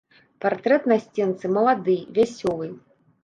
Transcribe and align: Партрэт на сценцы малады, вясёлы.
Партрэт 0.43 0.87
на 0.91 0.97
сценцы 1.03 1.45
малады, 1.57 1.97
вясёлы. 2.19 2.67